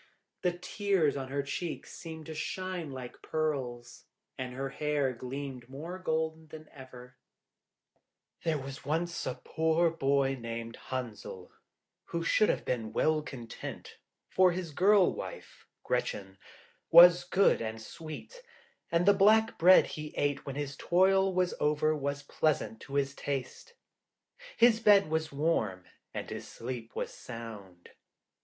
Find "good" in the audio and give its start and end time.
17.23-17.61